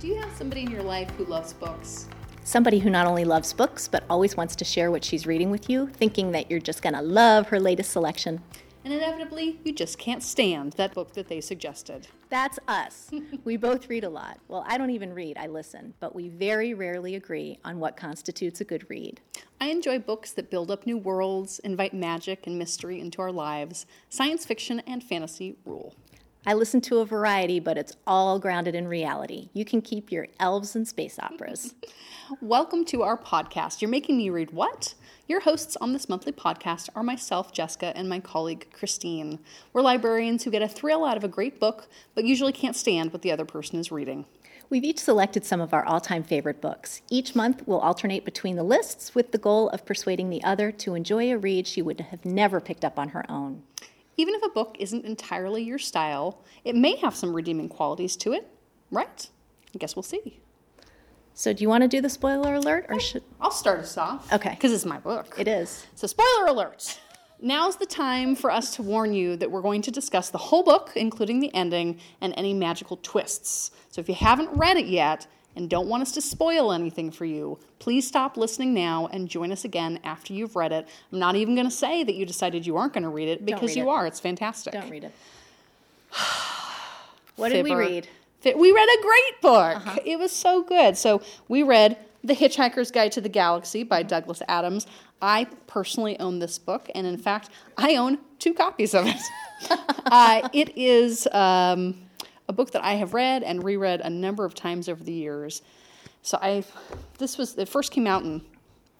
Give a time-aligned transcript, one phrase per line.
[0.00, 2.08] Do you have somebody in your life who loves books?
[2.42, 5.68] Somebody who not only loves books, but always wants to share what she's reading with
[5.68, 8.42] you, thinking that you're just going to love her latest selection.
[8.82, 12.08] And inevitably, you just can't stand that book that they suggested.
[12.30, 13.10] That's us.
[13.44, 14.38] we both read a lot.
[14.48, 18.62] Well, I don't even read, I listen, but we very rarely agree on what constitutes
[18.62, 19.20] a good read.
[19.60, 23.84] I enjoy books that build up new worlds, invite magic and mystery into our lives.
[24.08, 25.94] Science fiction and fantasy rule.
[26.46, 29.50] I listen to a variety, but it's all grounded in reality.
[29.52, 31.74] You can keep your elves and space operas.
[32.40, 33.82] Welcome to our podcast.
[33.82, 34.94] You're making me read what?
[35.28, 39.38] Your hosts on this monthly podcast are myself, Jessica, and my colleague, Christine.
[39.74, 43.12] We're librarians who get a thrill out of a great book, but usually can't stand
[43.12, 44.24] what the other person is reading.
[44.70, 47.02] We've each selected some of our all time favorite books.
[47.10, 50.94] Each month, we'll alternate between the lists with the goal of persuading the other to
[50.94, 53.62] enjoy a read she would have never picked up on her own.
[54.20, 58.34] Even if a book isn't entirely your style, it may have some redeeming qualities to
[58.34, 58.46] it,
[58.90, 59.30] right?
[59.74, 60.40] I guess we'll see.
[61.32, 64.30] So, do you want to do the spoiler alert or should I'll start us off.
[64.30, 64.50] Okay.
[64.50, 65.34] Because it's my book.
[65.38, 65.86] it is?
[65.94, 67.00] So, spoiler alert.
[67.40, 70.64] Now's the time for us to warn you that we're going to discuss the whole
[70.64, 73.70] book, including the ending and any magical twists.
[73.88, 77.24] So, if you haven't read it yet and don't want us to spoil anything for
[77.24, 80.86] you, please stop listening now and join us again after you've read it.
[81.12, 83.44] I'm not even going to say that you decided you aren't going to read it
[83.44, 83.92] because read you it.
[83.92, 84.06] are.
[84.06, 84.72] It's fantastic.
[84.72, 85.12] Don't read it.
[87.36, 88.08] what did we read?
[88.44, 90.06] We read a great book.
[90.06, 90.96] It was so good.
[90.96, 94.86] So we read The Hitchhiker's Guide to the Galaxy by Douglas Adams.
[95.20, 99.20] I personally own this book, and in fact, I own two copies of it.
[100.06, 101.94] uh, it is um,
[102.50, 105.62] a book that I have read and reread a number of times over the years.
[106.22, 106.64] So I,
[107.18, 108.42] this was it first came out in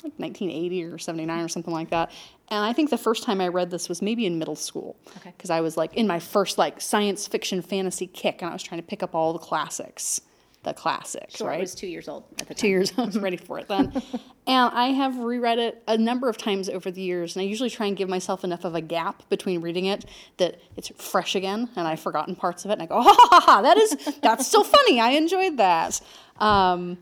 [0.04, 2.12] like 1980 or 79 or something like that.
[2.48, 4.96] And I think the first time I read this was maybe in middle school.
[5.18, 5.32] Okay.
[5.36, 8.62] Because I was like in my first like science fiction fantasy kick, and I was
[8.62, 10.20] trying to pick up all the classics,
[10.62, 12.60] the classics, Sure, I was two years old at the time.
[12.60, 13.90] Two years, old, I was ready for it then.
[14.46, 17.70] and I have reread it a number of times over the years, and I usually
[17.70, 20.04] try and give myself enough of a gap between reading it
[20.36, 23.40] that it's fresh again, and I've forgotten parts of it, and I go, ha ha
[23.40, 25.00] ha, that is that's still funny.
[25.00, 26.00] I enjoyed that.
[26.38, 26.98] Um,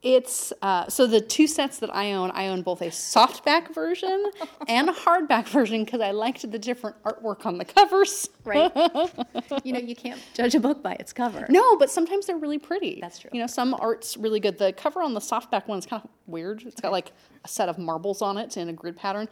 [0.00, 2.30] it's uh, so the two sets that I own.
[2.30, 4.30] I own both a softback version
[4.68, 8.28] and a hardback version because I liked the different artwork on the covers.
[8.44, 8.70] Right.
[9.64, 11.46] you know, you can't judge a book by its cover.
[11.48, 12.98] No, but sometimes they're really pretty.
[13.00, 13.30] That's true.
[13.32, 14.56] You know, some art's really good.
[14.56, 16.62] The cover on the softback one's kind of weird.
[16.62, 17.10] It's got like
[17.44, 19.28] a set of marbles on it in a grid pattern.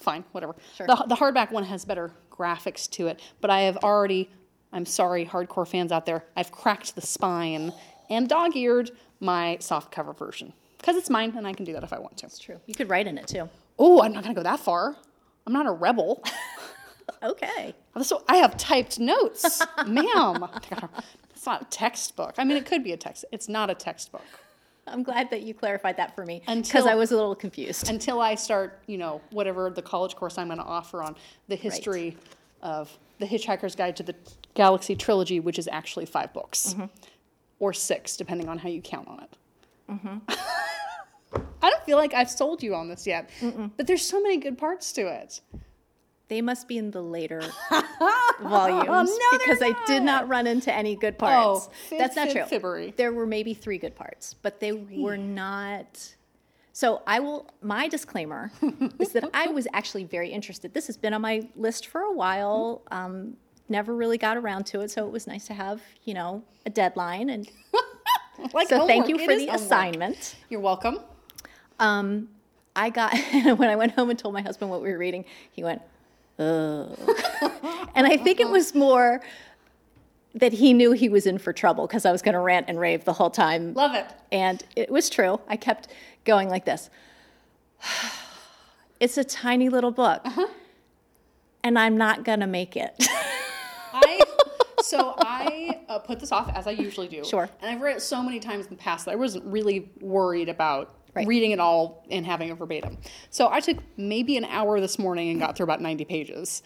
[0.00, 0.56] Fine, whatever.
[0.76, 0.88] Sure.
[0.88, 4.30] The, the hardback one has better graphics to it, but I have already,
[4.72, 7.72] I'm sorry, hardcore fans out there, I've cracked the spine
[8.08, 11.82] and dog eared my soft cover version because it's mine and I can do that
[11.82, 12.26] if I want to.
[12.26, 12.60] It's true.
[12.66, 13.48] You could write in it too.
[13.78, 14.96] Oh, I'm not going to go that far.
[15.46, 16.22] I'm not a rebel.
[17.22, 17.74] Okay.
[18.02, 20.46] So I have typed notes, ma'am.
[21.30, 22.34] It's not a textbook.
[22.38, 23.24] I mean, it could be a text.
[23.32, 24.24] It's not a textbook.
[24.86, 27.90] I'm glad that you clarified that for me because I was a little confused.
[27.90, 31.16] Until I start, you know, whatever the college course I'm going to offer on
[31.48, 32.16] the history
[32.62, 34.14] of the Hitchhiker's Guide to the
[34.54, 36.86] Galaxy trilogy, which is actually five books mm-hmm.
[37.58, 39.36] Or six, depending on how you count on it.
[41.62, 43.30] I don't feel like I've sold you on this yet,
[43.76, 45.40] but there's so many good parts to it.
[46.28, 47.40] They must be in the later
[48.42, 51.68] volumes no, because I did not run into any good parts.
[51.68, 52.44] Oh, fib, That's not fib, true.
[52.44, 52.94] fibbery.
[52.96, 56.14] There were maybe three good parts, but they were not.
[56.74, 57.50] So I will.
[57.62, 58.52] My disclaimer
[58.98, 60.74] is that I was actually very interested.
[60.74, 62.82] This has been on my list for a while.
[62.90, 66.42] Um, never really got around to it, so it was nice to have you know
[66.66, 67.30] a deadline.
[67.30, 67.48] And
[68.54, 69.56] Like so thank you for the homework.
[69.56, 70.36] assignment.
[70.48, 71.00] You're welcome.
[71.80, 72.28] Um,
[72.76, 73.12] I got
[73.58, 75.82] when I went home and told my husband what we were reading, he went,
[76.38, 76.96] "Ugh,"
[77.96, 79.20] and I think it was more
[80.34, 82.78] that he knew he was in for trouble because I was going to rant and
[82.78, 84.06] rave the whole time, Love it.
[84.30, 85.40] and it was true.
[85.48, 85.88] I kept
[86.24, 86.90] going like this.
[89.00, 90.26] It's a tiny little book,
[91.62, 93.06] and I'm not going to make it.
[94.04, 94.20] I
[94.82, 97.24] so I uh, put this off as I usually do.
[97.24, 97.48] Sure.
[97.60, 100.48] And I've read it so many times in the past that I wasn't really worried
[100.48, 101.26] about Right.
[101.26, 102.98] reading it all and having it verbatim.
[103.30, 106.62] So I took maybe an hour this morning and got through about 90 pages.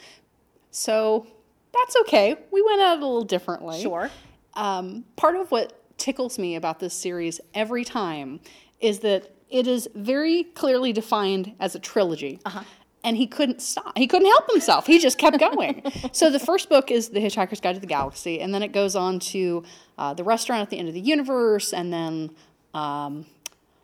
[0.73, 1.27] So
[1.73, 2.37] that's okay.
[2.51, 3.81] We went at it a little differently.
[3.81, 4.11] Sure.
[4.55, 8.41] Um, part of what tickles me about this series every time
[8.81, 12.41] is that it is very clearly defined as a trilogy.
[12.45, 12.65] Uh-huh.
[13.05, 13.99] And he couldn't stop.
[13.99, 14.87] He couldn't help himself.
[14.87, 15.83] He just kept going.
[16.13, 18.95] so the first book is The Hitchhiker's Guide to the Galaxy, and then it goes
[18.95, 19.65] on to
[19.99, 22.31] uh, The Restaurant at the End of the Universe, and then
[22.75, 23.27] um,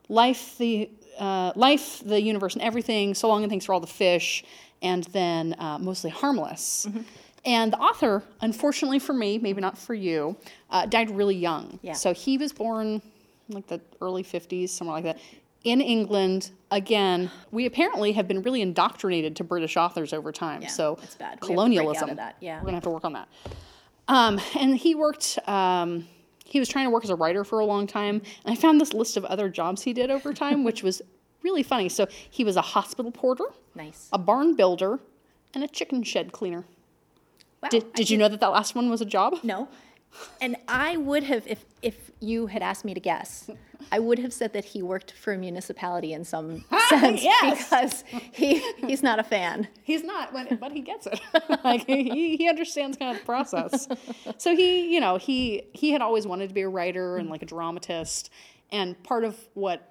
[0.09, 0.88] Life, the
[1.19, 3.15] uh, Life, the Universe, and Everything.
[3.15, 4.44] So long and thanks for all the fish,
[4.82, 6.87] and then uh, mostly harmless.
[7.44, 10.37] And the author, unfortunately for me, maybe not for you,
[10.70, 11.79] uh, died really young.
[11.82, 11.94] Yeah.
[11.94, 13.00] So he was born
[13.49, 15.19] like the early 50s, somewhere like that,
[15.70, 16.50] in England.
[16.70, 20.62] Again, we apparently have been really indoctrinated to British authors over time.
[20.62, 21.00] Yeah, so bad.
[21.00, 22.11] We have to break colonialism.
[22.11, 22.56] of that, yeah.
[22.56, 23.29] We're going to have to work on that.
[24.09, 26.06] Um, and he worked, um,
[26.44, 28.23] he was trying to work as a writer for a long time.
[28.44, 31.03] And I found this list of other jobs he did over time, which was
[31.43, 31.88] really funny.
[31.88, 33.44] So he was a hospital porter,
[33.75, 34.09] Nice.
[34.12, 34.99] a barn builder,
[35.55, 36.65] and a chicken shed cleaner.
[37.62, 37.69] Wow.
[37.70, 39.38] Did, did you know that that last one was a job?
[39.43, 39.69] No.
[40.40, 43.50] And I would have, if, if you had asked me to guess,
[43.93, 47.64] I would have said that he worked for a municipality in some sense Yes.
[47.64, 49.69] because he, he's not a fan.
[49.82, 51.20] He's not, but, he gets it.
[51.64, 53.88] like he, he understands kind of the process.
[54.37, 57.43] So he, you know, he he had always wanted to be a writer and like
[57.43, 58.31] a dramatist.
[58.70, 59.90] And part of what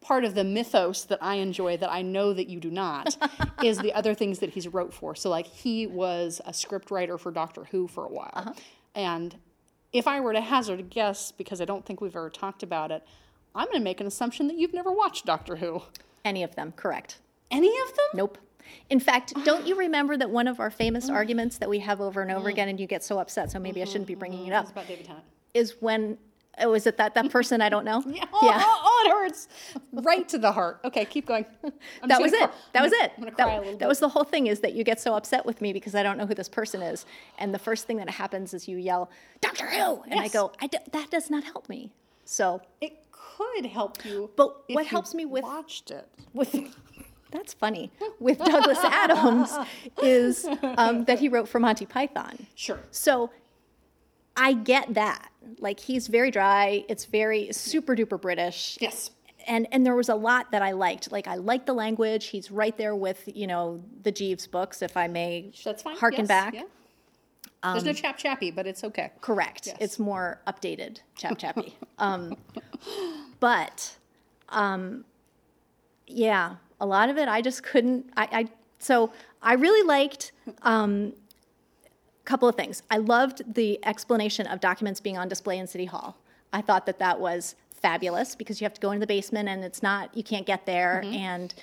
[0.00, 3.16] part of the mythos that I enjoy that I know that you do not
[3.62, 5.14] is the other things that he's wrote for.
[5.14, 8.30] So like he was a script writer for Doctor Who for a while.
[8.34, 8.52] Uh-huh.
[8.96, 9.36] And
[9.92, 12.90] if I were to hazard a guess, because I don't think we've ever talked about
[12.90, 13.06] it,
[13.54, 15.82] I'm going to make an assumption that you've never watched Doctor Who.
[16.24, 17.18] Any of them, correct.
[17.50, 18.06] Any of them?
[18.14, 18.38] Nope.
[18.90, 19.44] In fact, oh.
[19.44, 21.14] don't you remember that one of our famous oh.
[21.14, 22.52] arguments that we have over and over mm.
[22.52, 24.60] again, and you get so upset, so maybe I shouldn't be bringing it mm-hmm.
[24.60, 25.24] It's up, about David Tennant.
[25.54, 26.18] is when,
[26.60, 28.02] oh, is it that, that person I don't know?
[28.14, 28.24] Yeah.
[28.32, 29.48] Oh, oh, oh, it hurts.
[29.92, 30.80] Right to the heart.
[30.84, 31.44] Okay, keep going.
[32.06, 32.38] That was it.
[32.38, 33.12] cry- That was it.
[33.16, 35.00] I'm gonna That, cry a little that was the whole thing is that you get
[35.00, 37.04] so upset with me because I don't know who this person is.
[37.38, 39.10] And the first thing that happens is you yell,
[39.40, 40.02] Doctor Who!
[40.08, 40.32] And I Yes.
[40.32, 41.92] go, I d- that does not help me.
[42.24, 44.30] So It could help you.
[44.36, 46.06] But what helps me with- watched it.
[46.32, 46.54] with
[47.32, 49.52] that's funny with Douglas Adams
[50.02, 50.46] is
[50.78, 52.46] um, that he wrote for Monty Python.
[52.54, 52.78] Sure.
[52.92, 53.30] So
[54.36, 55.30] I get that.
[55.60, 56.84] Like he's very dry.
[56.88, 58.78] It's very super duper British.
[58.80, 59.10] Yes.
[59.46, 61.12] And and there was a lot that I liked.
[61.12, 62.26] Like I liked the language.
[62.26, 65.52] He's right there with you know the Jeeves books, if I may.
[65.64, 65.96] That's fine.
[65.96, 66.54] Harken yes, back.
[66.54, 66.62] Yeah.
[67.72, 69.10] There's no chap chappy, but it's okay.
[69.20, 69.66] Correct.
[69.66, 69.76] Yes.
[69.80, 71.76] It's more updated, chap chappy.
[71.98, 72.36] um,
[73.40, 73.96] but,
[74.50, 75.04] um,
[76.06, 78.10] yeah, a lot of it I just couldn't.
[78.16, 78.48] I, I
[78.78, 79.12] so
[79.42, 81.12] I really liked um,
[82.26, 82.82] couple of things.
[82.90, 86.16] I loved the explanation of documents being on display in City Hall.
[86.52, 89.62] I thought that that was fabulous because you have to go into the basement and
[89.62, 91.14] it's not you can't get there mm-hmm.
[91.14, 91.54] and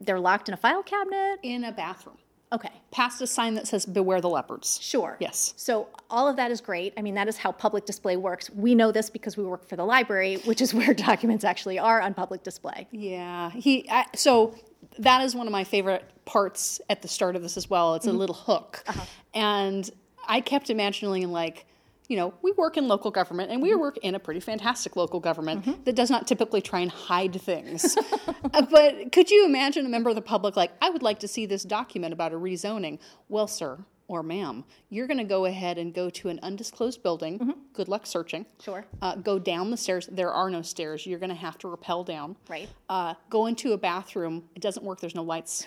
[0.00, 1.38] they're locked in a file cabinet.
[1.42, 2.16] In a bathroom.
[2.52, 2.70] Okay.
[2.90, 5.16] Past a sign that says "Beware the leopards." Sure.
[5.20, 5.54] Yes.
[5.56, 6.92] So all of that is great.
[6.96, 8.50] I mean, that is how public display works.
[8.50, 12.00] We know this because we work for the library, which is where documents actually are
[12.00, 12.88] on public display.
[12.90, 13.50] Yeah.
[13.50, 13.88] He.
[13.88, 14.56] I, so
[14.98, 17.94] that is one of my favorite parts at the start of this as well.
[17.94, 18.18] It's a mm-hmm.
[18.18, 19.04] little hook, uh-huh.
[19.34, 19.90] and
[20.30, 21.66] I kept imagining like.
[22.08, 25.20] You know, we work in local government and we work in a pretty fantastic local
[25.20, 27.96] government that does not typically try and hide things.
[28.52, 31.28] Uh, but could you imagine a member of the public like, I would like to
[31.28, 32.98] see this document about a rezoning?
[33.28, 33.78] Well, sir
[34.10, 37.54] or ma'am, you're going to go ahead and go to an undisclosed building.
[37.72, 38.44] Good luck searching.
[38.60, 38.84] Sure.
[39.00, 40.08] Uh, go down the stairs.
[40.10, 41.06] There are no stairs.
[41.06, 42.34] You're going to have to rappel down.
[42.48, 42.68] Right.
[42.88, 44.48] Uh, go into a bathroom.
[44.56, 44.98] It doesn't work.
[44.98, 45.64] There's no lights.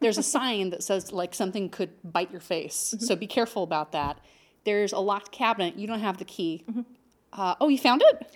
[0.00, 2.94] There's a sign that says like something could bite your face.
[2.94, 3.04] Mm-hmm.
[3.04, 4.20] So be careful about that.
[4.64, 5.76] There's a locked cabinet.
[5.76, 6.64] You don't have the key.
[6.70, 6.80] Mm-hmm.
[7.32, 8.26] Uh, oh, you found it?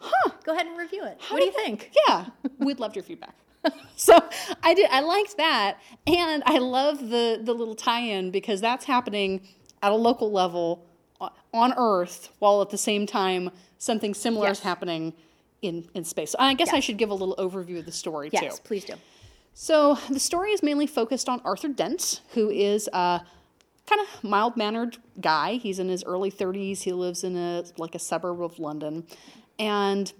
[0.00, 0.30] Huh.
[0.44, 1.20] Go ahead and review it.
[1.28, 1.90] what do you think?
[2.08, 2.26] Yeah,
[2.58, 3.34] we'd love your feedback.
[3.96, 4.18] so
[4.62, 4.88] I did.
[4.90, 9.46] I liked that, and I love the the little tie-in because that's happening
[9.82, 10.86] at a local level
[11.20, 15.12] uh, on Earth, while at the same time something similar is happening
[15.60, 16.34] in in space.
[16.38, 18.46] I guess I should give a little overview of the story Yes, too.
[18.46, 18.94] Yes, please do.
[19.54, 23.20] So the story is mainly focused on Arthur Dent, who is a
[23.86, 25.54] kind of mild mannered guy.
[25.54, 26.82] He's in his early 30s.
[26.82, 29.06] He lives in a like a suburb of London,
[29.58, 30.12] and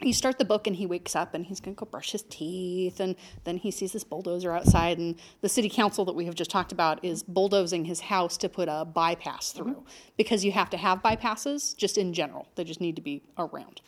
[0.00, 2.22] you start the book and he wakes up and he's going to go brush his
[2.24, 6.34] teeth and then he sees this bulldozer outside and the city council that we have
[6.34, 9.84] just talked about is bulldozing his house to put a bypass through
[10.16, 13.80] because you have to have bypasses just in general they just need to be around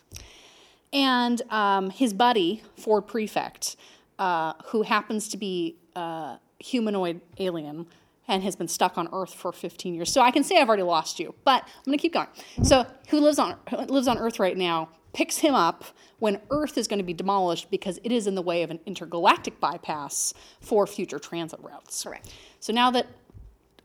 [0.92, 3.76] and um, his buddy ford prefect
[4.20, 7.86] uh, who happens to be a humanoid alien
[8.28, 10.82] and has been stuck on earth for 15 years so i can say i've already
[10.82, 12.28] lost you but i'm going to keep going
[12.62, 15.84] so who lives on who lives on earth right now picks him up
[16.18, 18.78] when earth is going to be demolished because it is in the way of an
[18.86, 22.32] intergalactic bypass for future transit routes Correct.
[22.60, 23.06] so now that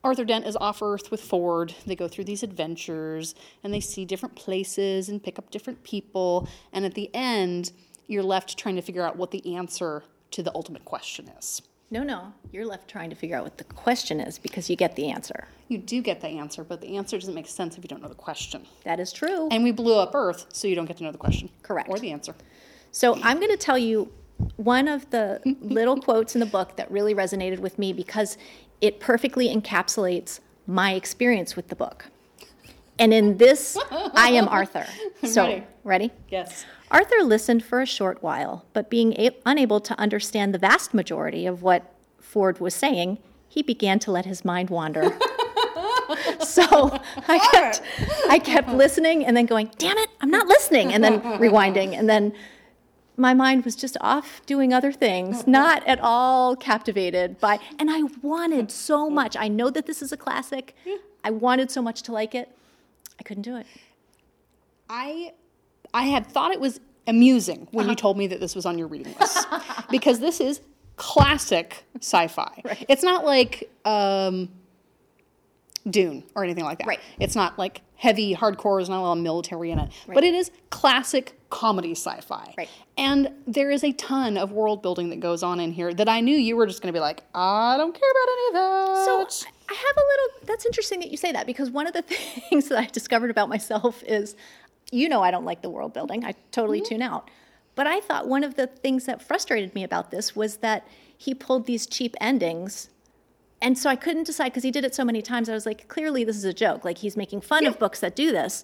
[0.04, 1.74] Arthur Dent is off Earth with Ford.
[1.88, 6.48] They go through these adventures and they see different places and pick up different people.
[6.72, 7.72] And at the end,
[8.06, 10.04] you're left trying to figure out what the answer
[10.36, 11.62] to the ultimate question is.
[11.92, 14.96] No, no, you're left trying to figure out what the question is because you get
[14.96, 15.48] the answer.
[15.70, 18.10] You do get the answer, but the answer doesn't make sense if you don't know
[18.10, 18.66] the question.
[18.84, 19.48] That is true.
[19.50, 21.50] And we blew up Earth, so you don't get to know the question.
[21.62, 21.90] Correct.
[21.90, 22.36] Or the answer.
[22.92, 24.12] So I'm going to tell you
[24.58, 28.38] one of the little quotes in the book that really resonated with me because
[28.82, 32.08] it perfectly encapsulates my experience with the book.
[33.00, 34.86] And in this, I am Arthur.
[35.24, 35.64] So, Ready.
[35.84, 36.12] ready?
[36.30, 36.66] Yes.
[36.92, 41.46] Arthur listened for a short while, but being a- unable to understand the vast majority
[41.46, 45.04] of what Ford was saying, he began to let his mind wander.
[46.40, 47.82] so I kept,
[48.30, 51.98] I kept listening and then going, damn it, I'm not listening, and then rewinding.
[51.98, 52.34] And then
[53.18, 55.52] my mind was just off doing other things, mm-hmm.
[55.52, 59.16] not at all captivated by, and I wanted so mm-hmm.
[59.16, 59.38] much.
[59.38, 60.76] I know that this is a classic.
[61.24, 62.56] I wanted so much to like it.
[63.20, 63.66] I couldn't do it.
[64.90, 65.34] I
[65.94, 68.88] I had thought it was amusing when you told me that this was on your
[68.88, 69.48] reading list
[69.92, 70.62] because this is
[70.96, 72.62] classic sci-fi.
[72.90, 74.50] It's not like um,
[75.90, 76.88] Dune or anything like that.
[76.88, 77.00] Right.
[77.20, 78.80] It's not like heavy hardcore.
[78.80, 82.54] There's not a lot of military in it, but it is classic comedy sci-fi.
[82.58, 82.70] Right.
[82.98, 86.22] And there is a ton of world building that goes on in here that I
[86.22, 89.06] knew you were just going to be like, I don't care about any of that.
[89.06, 90.48] So I have a little.
[90.48, 92.02] That's interesting that you say that because one of the
[92.50, 94.36] things that I discovered about myself is,
[94.92, 96.24] you know, I don't like the world building.
[96.26, 97.30] I totally tune out.
[97.76, 101.34] But I thought one of the things that frustrated me about this was that he
[101.34, 102.90] pulled these cheap endings.
[103.62, 105.50] And so I couldn't decide because he did it so many times.
[105.50, 106.86] I was like, clearly this is a joke.
[106.86, 108.64] Like he's making fun of books that do this,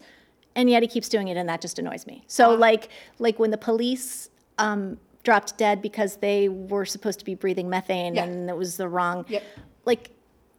[0.56, 2.24] and yet he keeps doing it, and that just annoys me.
[2.28, 2.90] So like
[3.20, 4.30] like when the police
[4.60, 8.26] um, dropped dead because they were supposed to be breathing methane Yeah.
[8.26, 9.44] and it was the wrong Yep.
[9.86, 10.12] like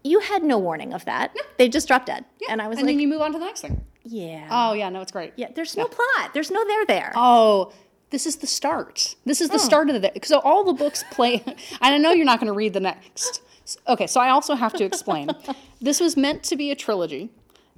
[0.05, 1.35] you had no warning of that.
[1.59, 2.25] They just dropped dead.
[2.41, 2.53] Yeah.
[2.53, 3.85] And I was and like, then you move on to the next thing.
[4.05, 4.49] yeah.
[4.51, 5.33] Oh yeah, no, it's great.
[5.37, 6.35] yeah, there's no plot.
[6.35, 7.13] There's no there there.
[7.15, 7.73] Oh,
[8.11, 9.15] this is the start.
[9.25, 10.13] This is the start of the.
[10.25, 11.43] So all the books play.
[11.47, 13.43] and I know you're not going to read the next.
[13.89, 15.31] Okay, so I also have to explain.
[15.81, 17.31] this was meant to be a trilogy,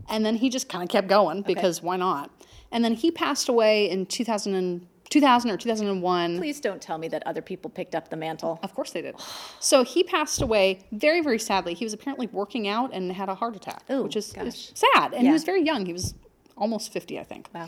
[0.09, 2.31] and then he just kind of kept going because why not?
[2.73, 6.39] And then he passed away in 2000, and, 2000 or 2001.
[6.39, 8.59] Please don't tell me that other people picked up the mantle.
[8.63, 9.15] Of course they did.
[9.61, 11.75] So he passed away very, very sadly.
[11.75, 15.13] He was apparently working out and had a heart attack, Ooh, which is, is sad.
[15.15, 15.87] And he was very young.
[15.87, 16.15] He was
[16.57, 17.49] almost 50, I think.
[17.55, 17.67] Wow.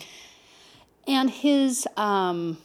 [1.07, 2.59] And his um,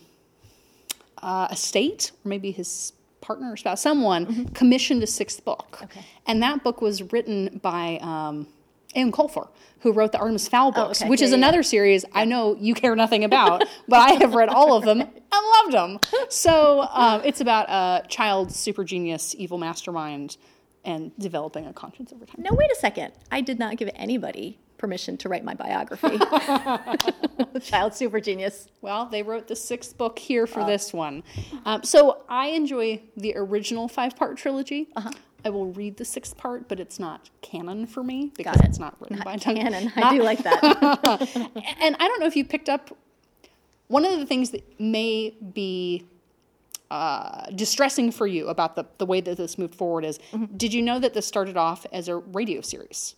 [1.21, 5.73] uh, estate, or maybe his partner or spouse, someone commissioned a sixth book.
[5.73, 5.83] Mm-hmm.
[5.85, 6.05] Okay.
[6.27, 8.47] And that book was written by um,
[8.95, 9.47] Eoin Colfer,
[9.79, 11.09] who wrote the Artemis Fowl books, Oh, okay.
[11.09, 11.37] which Yeah, is yeah.
[11.37, 15.01] another series I know you care nothing about, but I have read all of them
[15.01, 15.99] and loved them.
[16.29, 20.37] So um, it's about a child super genius, evil mastermind,
[20.83, 22.37] and developing a conscience over time.
[22.39, 23.13] No, wait a second.
[23.31, 26.17] I did not give anybody permission to write my biography.
[27.61, 28.67] Child super genius.
[28.81, 31.23] Well, they wrote the sixth book here for this one.
[31.65, 34.89] Um, so I enjoy the original five part trilogy.
[35.45, 38.65] I will read the sixth part, but it's not canon for me because it.
[38.65, 39.91] it's not written by Not Doug- canon.
[39.95, 40.61] I do like that.
[41.81, 42.95] And I don't know if you picked up
[43.87, 46.05] one of the things that may be
[46.89, 50.57] uh, distressing for you about the, the way that this moved forward is Mm-hmm.
[50.57, 53.15] did you know that this started off as a radio series?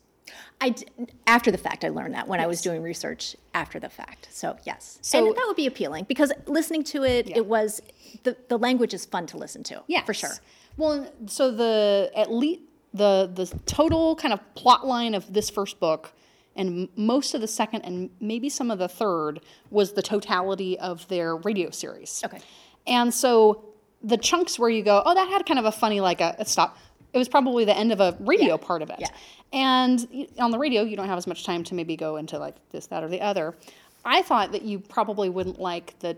[0.61, 0.85] I d-
[1.27, 4.29] after the fact, I learned that when I was doing research after the fact.
[4.31, 7.81] So yes, So- and that would be appealing because listening to it, it was
[8.23, 9.83] the the language is fun to listen to.
[9.87, 10.31] Yeah, for sure.
[10.77, 12.61] Well, so the at least
[12.93, 16.13] the the total kind of plot line of this first book
[16.55, 19.39] and most of the second and maybe some of the third
[19.71, 22.21] was the totality of their radio series.
[22.23, 22.39] Okay.
[22.85, 23.65] And so
[24.03, 26.45] the chunks where you go, oh, that had kind of a funny like a, a
[26.45, 26.77] stop.
[27.13, 28.57] It was probably the end of a radio Yeah.
[28.57, 28.97] part of it.
[28.99, 29.07] Yeah.
[29.53, 32.55] And on the radio, you don't have as much time to maybe go into like
[32.72, 33.55] this, that, or the other.
[34.03, 36.17] I thought that you probably wouldn't like the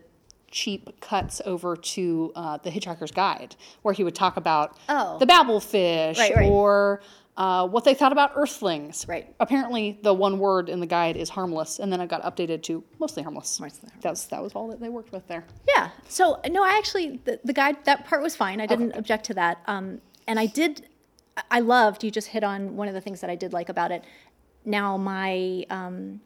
[0.50, 5.18] cheap cuts over to uh, the Hitchhiker's Guide, where he would talk about Oh.
[5.20, 6.50] the babelfish Right, right.
[6.50, 7.01] or
[7.38, 9.06] uh, what they thought about Earthlings.
[9.10, 9.36] Right.
[9.42, 12.82] Apparently, the one word in the guide is harmless, and then it got updated to
[13.00, 13.60] mostly harmless.
[13.60, 14.01] Mostly harmless.
[14.04, 15.44] That was that was all that they worked with there.
[15.68, 15.89] Yeah.
[16.08, 18.62] So no, I actually the, the guide that part was fine.
[18.62, 19.58] I didn't object to that.
[19.68, 20.88] Um, and I did.
[21.51, 22.04] I- loved.
[22.04, 24.04] You just hit on one of the things that I did like about it.
[24.63, 26.22] Now my um,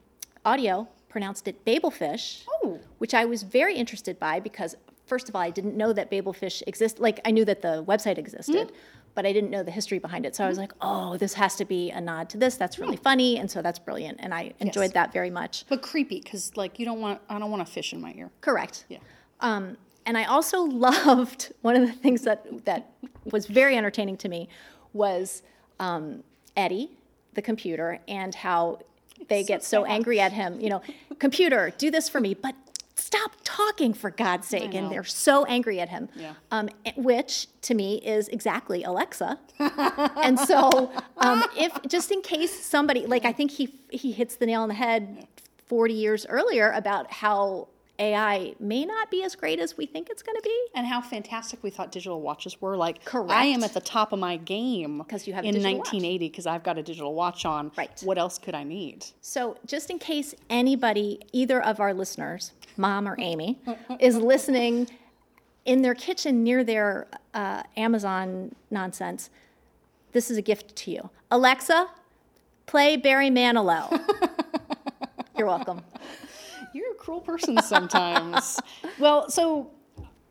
[0.45, 2.79] audio pronounced it Babelfish, Oh.
[2.99, 4.75] which I was very interested by because
[5.07, 6.99] first of all, I didn't know that Babelfish exist.
[6.99, 8.71] Like I knew that the website existed.
[9.15, 10.35] But I didn't know the history behind it.
[10.35, 12.55] So I was like, oh, this has to be a nod to this.
[12.57, 13.39] That's really funny.
[13.39, 14.19] And so that's brilliant.
[14.21, 14.93] And I enjoyed Yes.
[14.93, 15.65] that very much.
[15.67, 18.29] But creepy, because like you don't want I don't want a fish in my ear.
[18.41, 18.85] Correct.
[18.87, 18.99] Yeah.
[19.41, 22.91] Um, and I also loved one of the things that that
[23.25, 24.47] was very entertaining to me
[24.99, 25.41] was
[25.79, 26.23] um,
[26.55, 26.91] Eddie,
[27.33, 28.79] the computer, and how
[29.29, 30.59] they get so angry at him.
[30.59, 30.81] You know,
[31.17, 32.53] computer, do this for me, but
[32.95, 34.75] stop talking for God's sake!
[34.75, 36.09] And they're so angry at him.
[36.15, 36.33] Yeah.
[36.51, 39.39] Um, which to me is exactly Alexa.
[39.59, 44.45] and so, um, if just in case somebody like I think he he hits the
[44.45, 45.27] nail on the head
[45.65, 50.23] forty years earlier about how AI may not be as great as we think it's
[50.23, 50.57] going to be.
[50.73, 52.77] and how fantastic we thought digital watches were.
[52.77, 53.31] Like, Correct.
[53.31, 56.63] I am at the top of my game because you have in 1980 because I've
[56.63, 57.71] got a digital watch on.
[57.77, 57.91] Right.
[58.03, 59.05] What else could I need?
[59.21, 63.59] So, just in case anybody, either of our listeners, mom or Amy,
[63.99, 64.87] is listening
[65.65, 69.29] in their kitchen near their uh, Amazon nonsense,
[70.13, 71.09] this is a gift to you.
[71.29, 71.87] Alexa,
[72.65, 73.99] play Barry Manilow.
[75.37, 75.81] You're welcome.
[76.99, 78.59] Cruel person sometimes.
[78.99, 79.71] well, so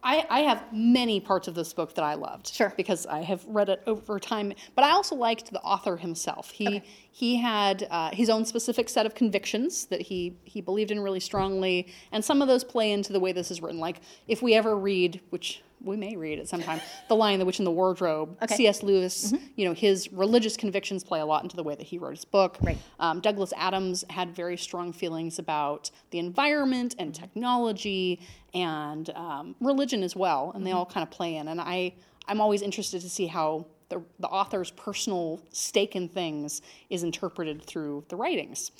[0.02, 2.48] I, I have many parts of this book that I loved.
[2.48, 2.72] Sure.
[2.76, 4.52] Because I have read it over time.
[4.76, 6.50] But I also liked the author himself.
[6.50, 11.00] He he had uh, his own specific set of convictions that he he believed in
[11.00, 13.80] really strongly, and some of those play into the way this is written.
[13.80, 16.80] Like if we ever read, which we may read it sometime.
[17.08, 18.36] The Lion, the Witch, and the Wardrobe.
[18.42, 18.56] Okay.
[18.56, 18.82] C.S.
[18.82, 22.16] Lewis, you know, his religious convictions play a lot into the way that he wrote
[22.16, 22.56] his book.
[22.60, 22.78] Right.
[22.98, 28.20] Um, Douglas Adams had very strong feelings about the environment and technology
[28.54, 31.48] and um, religion as well, and they all kind of play in.
[31.48, 31.94] And I,
[32.26, 37.62] I'm always interested to see how the, the author's personal stake in things is interpreted
[37.62, 38.70] through the writings.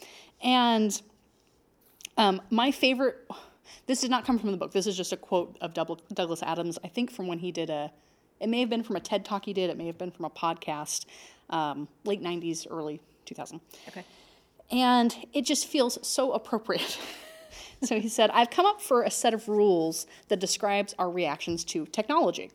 [0.43, 1.01] And
[2.17, 3.17] um, my favorite,
[3.87, 4.73] this did not come from the book.
[4.73, 7.71] This is just a quote of Douglas Douglas Adams, I think from when he did
[7.71, 7.91] a,
[8.41, 10.25] it may have been from a TED talk he did, it may have been from
[10.25, 11.07] a podcast,
[11.51, 13.61] um, late 90s, early 2000.
[13.89, 14.05] Okay.
[14.71, 16.99] And it just feels so appropriate.
[17.83, 21.65] so he said, I've come up for a set of rules that describes our reactions
[21.67, 22.51] to technology.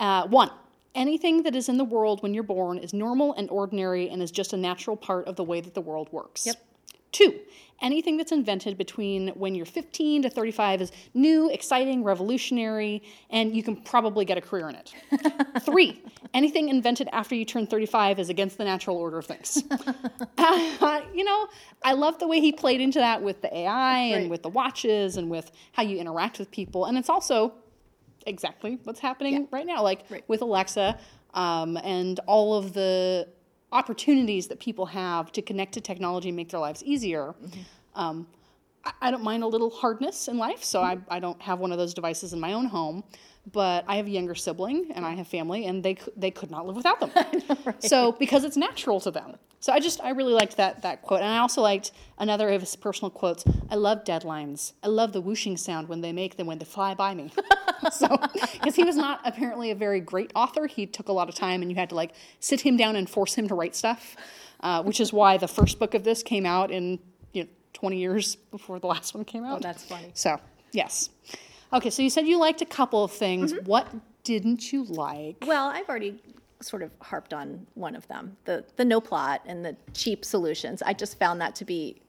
[0.00, 0.50] Uh, one,
[0.94, 4.30] anything that is in the world when you're born is normal and ordinary and is
[4.30, 6.46] just a natural part of the way that the world works.
[6.46, 6.56] Yep.
[7.12, 7.40] Two,
[7.84, 13.62] anything that's invented between when you're 15 to 35 is new, exciting, revolutionary, and you
[13.62, 14.92] can probably get a career in it.
[15.62, 19.62] Three, anything invented after you turn 35 is against the natural order of things.
[20.36, 21.46] Uh, you know,
[21.82, 25.16] I love the way he played into that with the AI and with the watches
[25.16, 26.84] and with how you interact with people.
[26.84, 27.54] And it's also
[28.26, 30.24] exactly what's happening right now, like Right.
[30.28, 30.98] with Alexa
[31.32, 33.28] um, and all of the
[33.74, 37.34] opportunities that people have to connect to technology and make their lives easier.
[37.94, 38.26] Um,
[38.84, 41.72] I, I don't mind a little hardness in life, so I, I don't have one
[41.72, 43.04] of those devices in my own home.
[43.52, 46.66] But I have a younger sibling and I have family, and they they could not
[46.66, 47.10] live without them.
[47.80, 49.36] So because it's natural to them.
[49.64, 52.60] So I just I really liked that that quote, and I also liked another of
[52.60, 53.46] his personal quotes.
[53.70, 54.74] I love deadlines.
[54.82, 57.32] I love the whooshing sound when they make them when they fly by me.
[57.90, 58.08] so
[58.52, 61.62] because he was not apparently a very great author, he took a lot of time,
[61.62, 64.16] and you had to like sit him down and force him to write stuff,
[64.60, 66.98] uh, which is why the first book of this came out in
[67.32, 69.56] you know 20 years before the last one came out.
[69.56, 70.10] Oh, that's funny.
[70.12, 70.38] So
[70.72, 71.08] yes,
[71.72, 71.88] okay.
[71.88, 73.54] So you said you liked a couple of things.
[73.54, 73.64] Mm-hmm.
[73.64, 73.88] What
[74.24, 75.42] didn't you like?
[75.46, 76.20] Well, I've already
[76.64, 80.82] sort of harped on one of them the, the no plot and the cheap solutions.
[80.82, 82.00] I just found that to be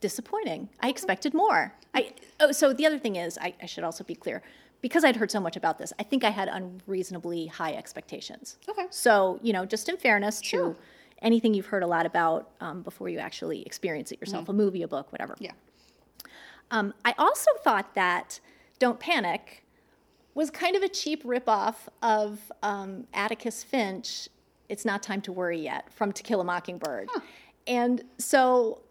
[0.00, 0.68] disappointing.
[0.80, 1.72] I expected more.
[1.94, 4.42] I, oh, so the other thing is, I, I should also be clear
[4.80, 8.58] because I'd heard so much about this, I think I had unreasonably high expectations.
[8.68, 8.86] Okay.
[8.90, 10.74] So, you know, just in fairness Sure.
[10.74, 10.76] to
[11.20, 14.82] anything you've heard a lot about um, before you actually experience it yourself a movie,
[14.82, 15.34] a book, whatever.
[15.40, 15.50] Yeah.
[16.70, 18.38] Um, I also thought that
[18.78, 19.64] Don't Panic
[20.38, 24.28] was kind of a cheap ripoff of um, Atticus Finch,
[24.68, 27.08] It's Not Time to Worry Yet, from To Kill a Mockingbird.
[27.66, 28.82] And so,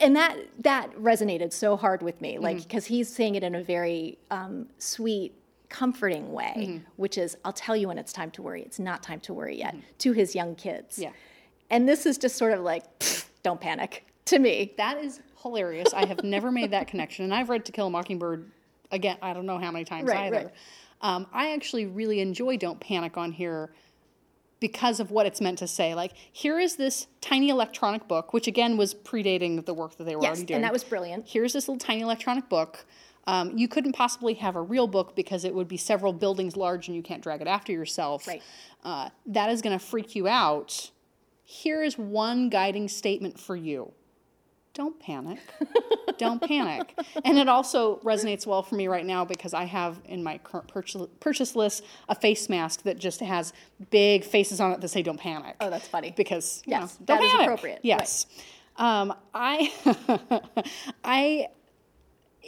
[0.00, 3.64] and that, that resonated so hard with me, like, because he's saying it in a
[3.64, 5.34] very um, sweet,
[5.70, 8.62] comforting way, which is, I'll tell you when it's time to worry.
[8.62, 11.00] It's not time to worry yet, to his young kids.
[11.00, 11.10] Yeah.
[11.68, 12.84] And this is just sort of like,
[13.42, 14.72] don't panic to me.
[14.76, 15.92] That is hilarious.
[15.92, 18.52] I have never made that connection, and I've read To Kill a Mockingbird
[18.90, 19.16] again.
[19.22, 20.36] I don't know how many times Right, either.
[20.46, 20.54] right.
[21.00, 23.72] Um, I actually really enjoy Don't Panic on here
[24.60, 25.94] because of what it's meant to say.
[25.94, 30.16] Like, here is this tiny electronic book, which again was predating the work that they
[30.16, 30.56] were Yes, already doing.
[30.56, 31.26] and that was brilliant.
[31.28, 32.86] Here's this little tiny electronic book.
[33.26, 36.88] Um, you couldn't possibly have a real book because it would be several buildings large
[36.88, 38.26] and you can't drag it after yourself.
[38.26, 38.42] Right.
[38.84, 40.90] Uh, that is going to freak you out.
[41.42, 43.92] Here is one guiding statement for you
[44.74, 45.38] don't panic.
[46.18, 46.98] don't panic.
[47.24, 50.68] And it also resonates well for me right now because I have in my current
[50.68, 53.52] purchase, purchase list a face mask that just has
[53.90, 56.12] big faces on it that say "Don't panic." Oh, that's funny.
[56.16, 57.80] Because you Yes, know, that is appropriate.
[57.82, 58.26] Yes.
[58.76, 59.72] Um, I,
[61.04, 61.48] I,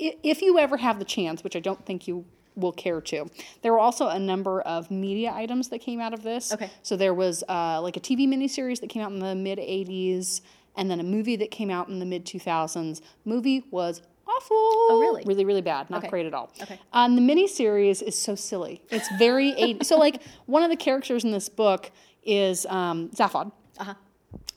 [0.00, 2.24] i- if you ever have the chance, which I don't think you
[2.56, 3.28] will care to,
[3.62, 6.52] there were also a number of media items that came out of this.
[6.52, 6.70] Okay.
[6.82, 10.40] So there was uh, like a TV miniseries that came out in the mid '80s,
[10.76, 13.00] and then a movie that came out in the mid 2000s.
[13.24, 14.56] Movie was awful.
[14.56, 15.22] Oh, really?
[15.26, 15.88] Really, really bad.
[15.90, 16.08] Not Okay.
[16.08, 16.52] great at all.
[16.62, 16.78] Okay.
[16.92, 18.82] Um, the miniseries is so silly.
[18.90, 19.86] It's very 80s.
[19.86, 21.90] So like one of the characters in this book
[22.24, 23.52] is um, Zaphod.
[23.78, 23.94] Uh-huh.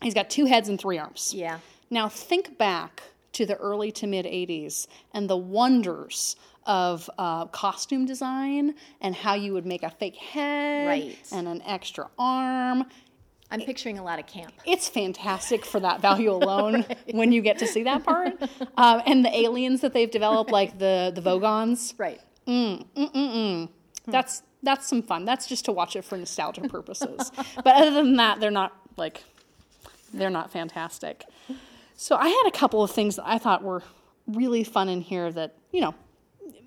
[0.01, 1.33] He's got two heads and three arms.
[1.35, 1.59] Yeah.
[1.89, 3.01] Now think back
[3.33, 9.33] to the early to mid 80s and the wonders of uh, costume design and how
[9.33, 11.17] you would make a fake head Right.
[11.31, 12.85] and an extra arm.
[13.51, 14.53] I'm picturing a lot of camp.
[14.65, 18.33] It's fantastic for that value alone when you get to see that part.
[18.77, 22.21] Um, and the aliens that they've developed, like the, the Vogons, Right.
[22.47, 23.69] Mm, mm, mm,
[24.07, 25.23] that's that's some fun.
[25.23, 27.31] That's just to watch it for nostalgia purposes.
[27.63, 29.23] but other than that, they're not like
[30.13, 31.25] they're not fantastic.
[31.95, 33.83] So I had a couple of things that I thought were
[34.27, 35.93] really fun in here that you know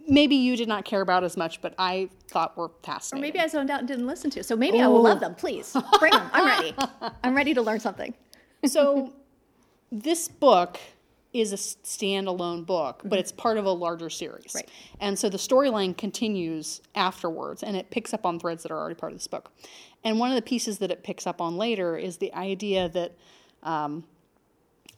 [0.08, 3.22] maybe you did not care about as much, but I thought were fascinating.
[3.22, 4.42] Or maybe I zoned out and didn't listen to.
[4.42, 5.34] So maybe I will love them.
[5.34, 6.28] Please bring them.
[6.32, 6.74] I'm ready.
[7.24, 8.14] I'm ready to learn something.
[8.66, 9.12] so
[9.90, 10.78] this book
[11.32, 14.46] is a standalone book, but it's part of a larger series.
[14.46, 14.58] Mm-hmm.
[14.58, 14.70] Right.
[15.00, 18.96] And so the storyline continues afterwards and it picks up on threads that are already
[18.96, 19.50] part of this book.
[20.04, 23.12] And one of the pieces that it picks up on later is the idea that
[23.62, 24.04] um,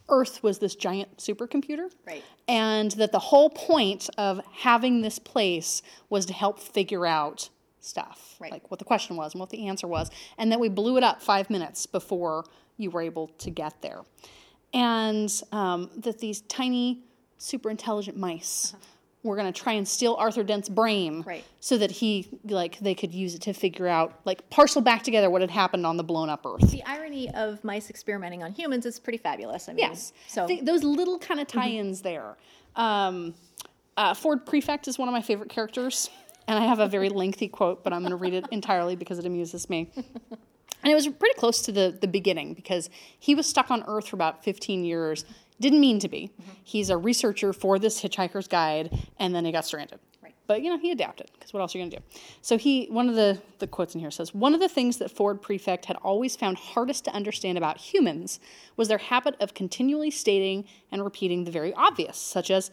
[0.08, 1.90] Earth was this giant supercomputer.
[2.06, 2.22] Right.
[2.46, 7.48] And that the whole point of having this place was to help figure out
[7.80, 8.50] stuff, Right.
[8.52, 11.02] like what the question was and what the answer was, and that we blew it
[11.04, 12.44] up five minutes before
[12.76, 14.00] you were able to get there.
[14.72, 17.04] And um, that these tiny,
[17.38, 18.74] super intelligent mice
[19.24, 21.24] were going to try and steal Arthur Dent's brain.
[21.26, 21.44] Right.
[21.58, 25.30] so that he, like, they could use it to figure out, like, parcel back together
[25.30, 26.70] what had happened on the blown up Earth.
[26.70, 29.68] The irony of mice experimenting on humans is pretty fabulous.
[29.68, 30.12] I mean, Yes.
[30.28, 32.36] So Th- those little kind of tie-ins there.
[32.76, 33.34] Um,
[33.96, 36.10] uh, Ford Prefect is one of my favorite characters,
[36.46, 39.18] and I have a very lengthy quote, but I'm going to read it entirely because
[39.18, 39.90] it amuses me.
[40.82, 44.08] And it was pretty close to the, the beginning because he was stuck on Earth
[44.08, 45.24] for about 15 years.
[45.60, 46.30] Didn't mean to be.
[46.40, 46.50] Mm-hmm.
[46.64, 50.00] He's a researcher for this Hitchhiker's Guide, and then he got stranded.
[50.22, 50.34] Right.
[50.46, 52.02] But you know, he adapted because what else are you going to do?
[52.42, 55.10] So he, one of the, the quotes in here says, one of the things that
[55.10, 58.40] Ford Prefect had always found hardest to understand about humans
[58.76, 62.70] was their habit of continually stating and repeating the very obvious, such as,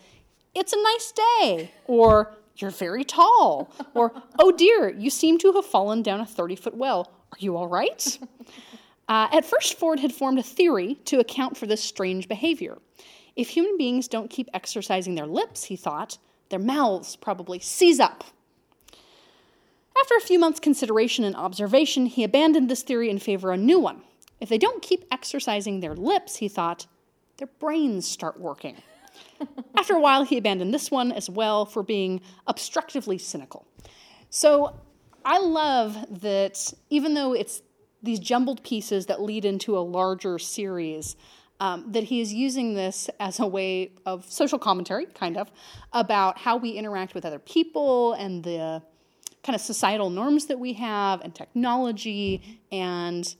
[0.53, 5.65] it's a nice day, or you're very tall, or oh dear, you seem to have
[5.65, 7.11] fallen down a 30 foot well.
[7.31, 8.19] Are you all right?
[9.07, 12.77] Uh, at first, Ford had formed a theory to account for this strange behavior.
[13.35, 16.17] If human beings don't keep exercising their lips, he thought,
[16.49, 18.23] their mouths probably seize up.
[19.99, 23.63] After a few months' consideration and observation, he abandoned this theory in favor of a
[23.63, 24.01] new one.
[24.39, 26.87] If they don't keep exercising their lips, he thought,
[27.37, 28.77] their brains start working.
[29.77, 33.65] After a while, he abandoned this one as well for being obstructively cynical.
[34.29, 34.75] So
[35.23, 37.61] I love that even though it's
[38.03, 41.15] these jumbled pieces that lead into a larger series,
[41.59, 45.51] um, that he is using this as a way of social commentary, kind of,
[45.93, 48.81] about how we interact with other people and the
[49.43, 53.35] kind of societal norms that we have and technology and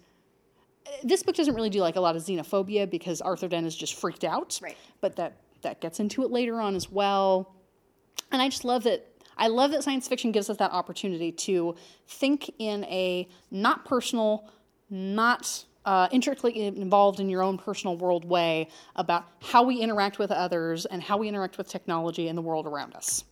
[1.03, 3.95] this book doesn't really do like a lot of xenophobia because Arthur Dent is just
[3.95, 4.59] freaked out.
[4.61, 4.77] Right.
[4.99, 7.55] But that that gets into it later on as well.
[8.31, 9.07] And I just love that
[9.41, 11.75] I love that science fiction gives us that opportunity to
[12.07, 14.47] think in a not personal,
[14.91, 20.29] not uh, intricately involved in your own personal world way about how we interact with
[20.29, 23.23] others and how we interact with technology and the world around us.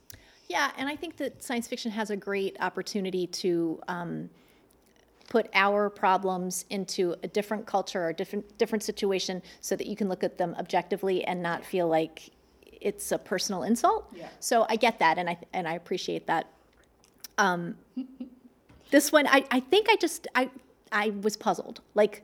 [0.48, 4.32] Yeah, and I think that science fiction has a great opportunity to um,
[5.30, 10.10] put our problems into a different culture or different different situation, so that you can
[10.10, 12.32] look at them objectively and not feel like
[12.82, 14.08] it's a personal insult.
[14.16, 14.28] Yeah.
[14.40, 16.48] So I get that, and I and I appreciate that.
[17.38, 17.76] Um,
[18.92, 20.50] this one, I, I think I just I
[20.92, 21.82] I was puzzled.
[21.96, 22.24] Like,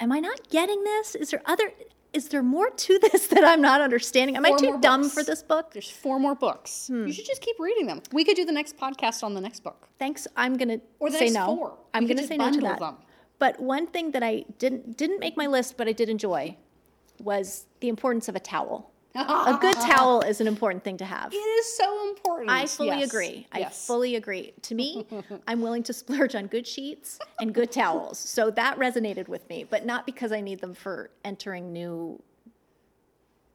[0.00, 1.14] am I not getting this?
[1.14, 1.72] Is there other?
[2.12, 4.36] Is there more to this that I'm not understanding?
[4.36, 5.14] Am I too dumb books.
[5.14, 5.72] for this book?
[5.72, 6.86] There's four more books.
[6.86, 7.06] Hmm.
[7.06, 8.02] You should just keep reading them.
[8.12, 9.88] We could do the next podcast on the next book.
[9.98, 11.78] thanks i'm gonna Or the say next no four.
[11.94, 12.96] i'm gonna say no to that them.
[13.38, 16.56] but one thing that i didn't didn't make my list but i did enjoy
[17.20, 21.32] was the importance of a towel a good towel is an important thing to have
[21.32, 22.50] It is so important.
[22.50, 23.08] I fully Yes.
[23.08, 23.46] agree.
[23.52, 23.86] I Yes.
[23.86, 24.52] fully agree.
[24.62, 25.06] To me,
[25.48, 28.18] I'm willing to splurge on good sheets and good towels.
[28.18, 32.20] So that resonated with me, but not because I need them for entering new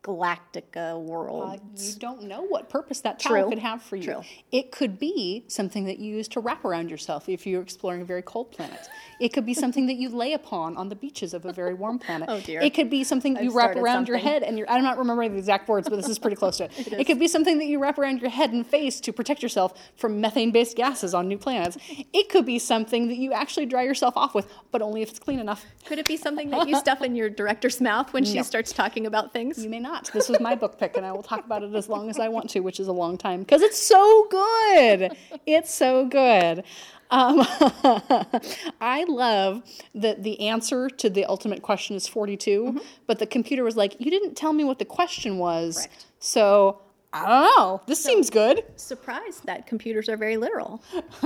[0.02, 1.94] Galactica Uh, worlds.
[1.94, 3.50] you don't know what purpose that towel True.
[3.50, 4.04] could have for you.
[4.04, 4.22] True.
[4.52, 8.06] It could be something that you use to wrap around yourself if you're exploring a
[8.06, 8.88] very cold planet.
[9.20, 12.00] It could be something that you lay upon on the beaches of a very warm
[12.00, 12.30] planet.
[12.30, 12.62] Oh, dear.
[12.62, 14.84] It could be something that you I've wrap started around your head and your I'm
[14.84, 16.72] not remembering the exact words, but this is pretty close to it.
[17.00, 19.74] it, could be something that you wrap around your head and face to protect yourself
[19.98, 21.78] from methane-based gases on new planets.
[22.14, 25.20] It could be something that you actually dry yourself off with, but only if it's
[25.20, 25.66] clean enough.
[25.86, 29.08] Could it be something that you stuff in your director's mouth when she starts talking
[29.08, 29.62] about things?
[29.62, 29.89] You may not?
[30.14, 32.28] This was my book pick, and I will talk about it as long as I
[32.30, 35.16] want to, which is a long time because it's so good.
[35.46, 36.64] It's so good.
[37.12, 37.40] Um,
[38.82, 39.64] I love
[39.96, 42.78] that the answer to the ultimate question is 42, Mm-hmm.
[43.08, 45.78] but the computer was like, You didn't tell me what the question was.
[45.78, 46.06] Correct.
[46.20, 47.82] So I don't know.
[47.88, 48.64] This seems good.
[48.76, 50.84] Surprised that computers are very literal.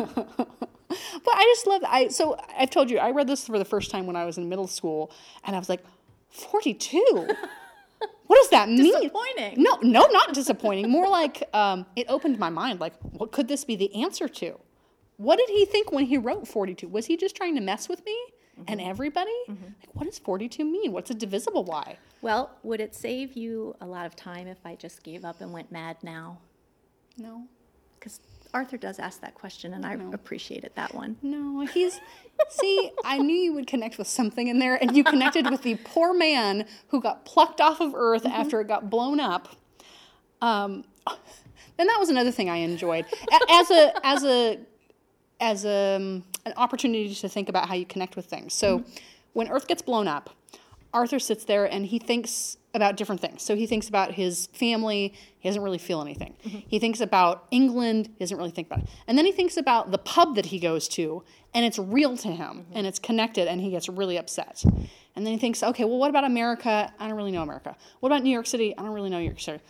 [1.25, 3.89] But I just love I so I've told you I read this for the first
[3.89, 5.11] time when I was in middle school
[5.43, 5.83] and I was like
[6.29, 7.27] 42.
[8.27, 8.93] what does that mean?
[8.93, 9.61] Disappointing.
[9.61, 10.89] No, no, not disappointing.
[10.89, 12.79] More like um, it opened my mind.
[12.79, 14.59] Like, what could this be the answer to?
[15.17, 16.87] What did he think when he wrote 42?
[16.87, 18.17] Was he just trying to mess with me
[18.67, 19.31] and everybody?
[19.47, 20.91] Like, what does 42 mean?
[20.91, 21.97] What's a divisible by?
[22.21, 25.51] Well, would it save you a lot of time if I just gave up and
[25.51, 26.39] went mad now?
[27.17, 27.43] No.
[27.99, 28.19] Because
[28.53, 31.17] Arthur does ask that question, and I appreciated that one.
[31.23, 31.99] No, he's.
[32.49, 35.75] see, I knew you would connect with something in there, and you connected with the
[35.83, 39.49] poor man who got plucked off of Earth after it got blown up.
[40.41, 40.83] Um,
[41.77, 43.05] and that was another thing I enjoyed
[43.49, 44.59] as a as a
[45.39, 48.53] as a, um, an opportunity to think about how you connect with things.
[48.53, 48.83] So,
[49.33, 50.29] when Earth gets blown up,
[50.93, 53.43] Arthur sits there and he thinks about different things.
[53.43, 55.13] So he thinks about his family.
[55.39, 56.35] He doesn't really feel anything.
[56.45, 56.59] Mm-hmm.
[56.67, 58.09] He thinks about England.
[58.17, 58.89] He doesn't really think about it.
[59.07, 62.29] And then he thinks about the pub that he goes to, and it's real to
[62.29, 62.71] him, mm-hmm.
[62.73, 64.63] and it's connected, and he gets really upset.
[65.15, 66.91] And then he thinks, okay, well, what about America?
[66.99, 67.75] I don't really know America.
[67.99, 68.75] What about New York City?
[68.75, 69.61] I don't really know New York City.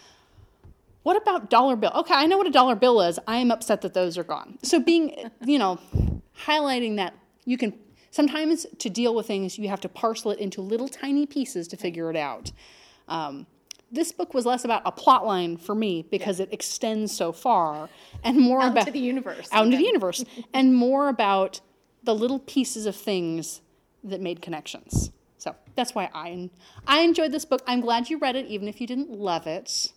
[1.04, 1.92] What about dollar bill?
[1.94, 3.20] Okay, I know what a dollar bill is.
[3.28, 4.58] I am upset that those are gone.
[4.64, 5.78] So being, you know,
[6.46, 7.74] highlighting that you can
[8.14, 11.76] sometimes to deal with things you have to parcel it into little tiny pieces to
[11.76, 12.52] figure it out.
[13.08, 13.48] Um,
[13.92, 17.90] this book was less about a plot line for me because it extends so far,
[18.24, 19.50] and more Out about to the universe.
[19.52, 20.24] out into the universe,
[20.54, 21.60] and more about
[22.04, 23.62] the little pieces of things
[24.04, 25.12] that made connections.
[25.38, 26.50] So that's why I
[26.88, 27.62] I enjoyed this book.
[27.68, 29.92] I'm glad you read it, even if you didn't love it.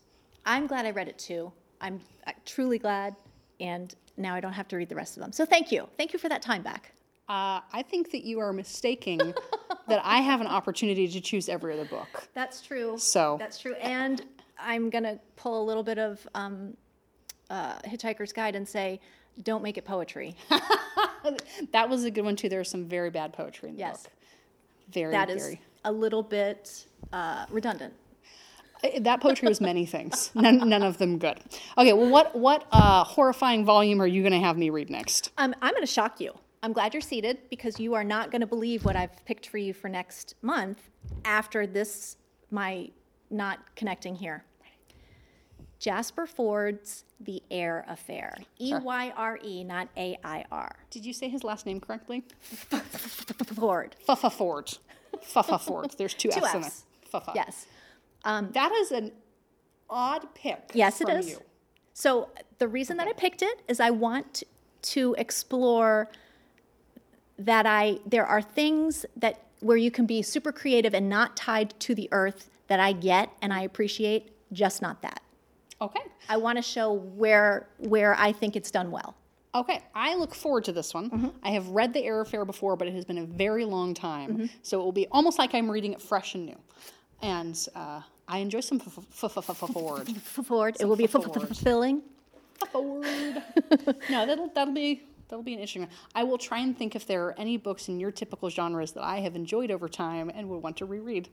[0.44, 1.52] I'm glad I read it too.
[1.80, 3.14] I'm uh, truly glad,
[3.60, 5.32] and now I don't have to read the rest of them.
[5.32, 5.88] So thank you.
[5.96, 6.92] Thank you for that time back.
[7.28, 9.18] Uh, I think that you are mistaking
[9.88, 12.28] that I have an opportunity to choose every other book.
[12.34, 12.96] That's true.
[12.98, 13.74] So- that's true.
[13.74, 14.24] And
[14.58, 16.76] I'm gonna pull a little bit of um,
[17.50, 19.00] uh, Hitchhiker's Guide and say,
[19.42, 20.36] don't make it poetry.
[21.72, 22.48] That was a good one too.
[22.48, 24.04] There was some very bad poetry in the Yes.
[24.04, 24.12] book.
[24.92, 25.60] Very, That is very.
[25.84, 27.94] a little bit uh, redundant.
[29.00, 30.30] That poetry was many things.
[30.36, 31.40] None, none of them good.
[31.76, 35.32] Okay, well, what what uh, horrifying volume are you going to have me read next?
[35.36, 36.32] Um, I'm going to shock you.
[36.62, 39.58] I'm glad you're seated because you are not going to believe what I've picked for
[39.58, 40.90] you for next month
[41.24, 42.16] after this,
[42.50, 42.90] my
[43.30, 44.44] not connecting here.
[45.78, 48.36] Jasper Fforde's The Eyre Affair.
[48.58, 50.74] E Y R E, not A I R.
[50.90, 52.24] Did you say his last name correctly?
[53.54, 53.94] Ford.
[54.08, 54.78] Fuffa Ford.
[55.18, 55.94] Fuffa Ford.
[55.98, 56.64] There's two, Two F's in.
[56.64, 56.84] F's.
[57.12, 57.34] Fuffa.
[57.34, 57.66] Yes.
[58.24, 59.12] Um, that is an
[59.90, 60.70] odd pick.
[60.72, 61.28] Yes, it is.
[61.28, 61.38] You.
[61.92, 64.42] So the reason that I picked it is I want
[64.82, 66.08] to explore
[67.38, 71.78] that I there are things that where you can be super creative and not tied
[71.80, 75.22] to the earth that I get and I appreciate, just not that.
[75.80, 76.00] Okay.
[76.28, 79.14] I want to show where where I think it's done well.
[79.54, 81.08] Okay, I look forward to this one.
[81.08, 81.28] Mm-hmm.
[81.42, 84.50] I have read The Eyre Affair before, but it has been a very long time.
[84.60, 86.58] So it will be almost like I'm reading it fresh and new.
[87.22, 90.08] And uh, I enjoy some f- f- f- f- Ford.
[90.22, 92.02] Ford, it will be fulfilling.
[92.70, 93.06] Ford.
[94.10, 95.90] no, that'll that'll be that'll be an interesting one.
[96.14, 99.02] I will try and think if there are any books in your typical genres that
[99.04, 101.28] I have enjoyed over time and would want to reread.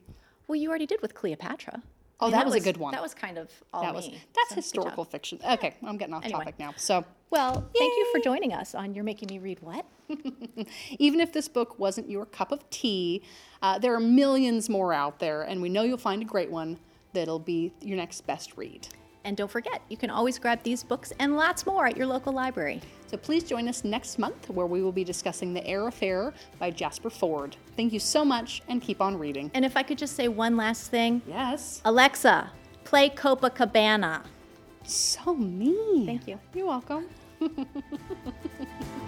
[0.47, 1.81] Well, you already did with Cleopatra.
[2.19, 2.91] Oh, mean, that was a good one.
[2.93, 3.95] That was kind of all That me.
[3.95, 5.39] was that's so historical fiction.
[5.43, 6.39] Okay, I'm getting off Anyway.
[6.39, 6.73] topic now.
[6.77, 9.85] So Well, thank you for joining us on You're Making Me Read What?
[10.99, 13.23] even if this book wasn't your cup of tea,
[13.61, 16.77] uh, there are millions more out there, and we know you'll find a great one
[17.13, 18.87] that'll be your next best read.
[19.25, 22.33] And don't forget, you can always grab these books and lots more at your local
[22.33, 22.81] library.
[23.07, 26.71] So please join us next month where we will be discussing The Eyre Affair by
[26.71, 27.55] Jasper Fforde.
[27.77, 29.49] Thank you so much and keep on reading.
[29.53, 31.81] And if I could just say one last thing Yes.
[31.85, 32.51] Alexa,
[32.83, 34.23] play Copacabana.
[34.83, 36.05] So mean.
[36.05, 36.39] Thank you.
[36.53, 37.05] You're welcome.